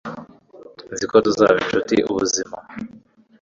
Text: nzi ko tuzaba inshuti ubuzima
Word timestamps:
nzi 0.91 1.05
ko 1.09 1.15
tuzaba 1.25 1.57
inshuti 1.61 1.95
ubuzima 2.11 2.57